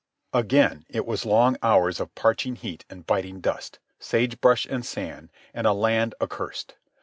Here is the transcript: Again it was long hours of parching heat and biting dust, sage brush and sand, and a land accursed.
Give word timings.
Again 0.33 0.83
it 0.89 1.05
was 1.05 1.27
long 1.27 1.57
hours 1.61 1.99
of 1.99 2.15
parching 2.15 2.55
heat 2.55 2.85
and 2.89 3.05
biting 3.05 3.39
dust, 3.39 3.77
sage 3.99 4.41
brush 4.41 4.65
and 4.65 4.83
sand, 4.83 5.29
and 5.53 5.67
a 5.67 5.73
land 5.73 6.15
accursed. 6.19 6.73